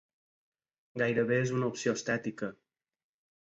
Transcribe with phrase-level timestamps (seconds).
[1.01, 2.51] Gairebé és una opció estètica.